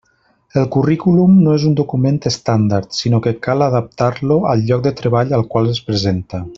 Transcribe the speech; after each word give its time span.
El 0.59 0.63
currículum 0.75 1.35
no 1.47 1.53
és 1.57 1.65
un 1.71 1.75
document 1.81 2.17
estàndard 2.31 2.97
sinó 3.03 3.21
que 3.27 3.35
cal 3.49 3.65
adaptar-lo 3.69 4.41
al 4.55 4.69
lloc 4.71 4.85
de 4.89 4.95
treball 5.03 5.41
al 5.41 5.49
qual 5.55 5.75
es 5.75 5.85
presenta. 5.93 6.47